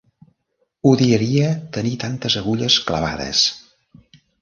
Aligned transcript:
Odiaria 0.91 1.53
tenir 1.77 1.93
tantes 2.07 2.41
agulles 2.43 2.81
clavades! 2.91 3.47